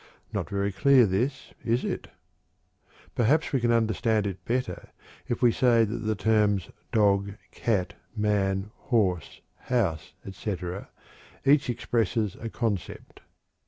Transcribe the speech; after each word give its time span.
Not 0.33 0.49
very 0.49 0.71
clear 0.71 1.05
this, 1.05 1.53
is 1.63 1.85
it? 1.85 2.07
Perhaps 3.13 3.53
we 3.53 3.59
can 3.59 3.71
understand 3.71 4.25
it 4.25 4.43
better 4.45 4.89
if 5.27 5.43
we 5.43 5.51
say 5.51 5.83
that 5.85 5.95
the 5.97 6.15
terms 6.15 6.71
dog, 6.91 7.33
cat, 7.51 7.93
man, 8.15 8.71
horse, 8.73 9.41
house, 9.59 10.13
etc., 10.25 10.89
each 11.45 11.69
expresses 11.69 12.35
a 12.39 12.49
concept. 12.49 13.21